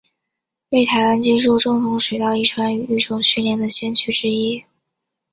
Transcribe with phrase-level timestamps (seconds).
[0.71, 4.65] 为台湾接受正统水稻遗传与育种训练的先驱之一。